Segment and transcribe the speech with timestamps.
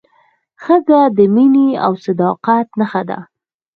[0.63, 3.19] ښځه د مینې او صداقت نښه ده.